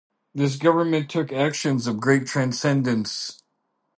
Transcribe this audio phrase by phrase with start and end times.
[0.33, 3.39] This government took actions of great transcendence.